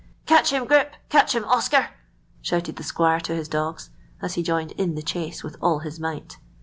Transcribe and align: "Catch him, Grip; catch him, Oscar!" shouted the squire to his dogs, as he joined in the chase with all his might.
"Catch 0.25 0.51
him, 0.51 0.65
Grip; 0.65 0.95
catch 1.09 1.35
him, 1.35 1.45
Oscar!" 1.45 1.89
shouted 2.41 2.75
the 2.77 2.81
squire 2.83 3.19
to 3.19 3.35
his 3.35 3.47
dogs, 3.47 3.91
as 4.19 4.33
he 4.33 4.41
joined 4.41 4.71
in 4.71 4.95
the 4.95 5.03
chase 5.03 5.43
with 5.43 5.57
all 5.61 5.77
his 5.77 5.99
might. 5.99 6.37